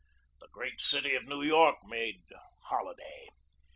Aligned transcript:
The 0.39 0.47
great 0.51 0.81
city 0.81 1.13
of 1.13 1.27
New 1.27 1.43
York 1.43 1.77
made 1.85 2.23
holi 2.63 2.95
day. 2.97 3.29